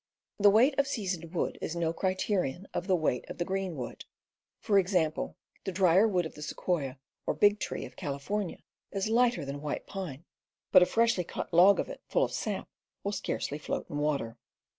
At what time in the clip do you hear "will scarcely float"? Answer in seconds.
13.03-13.87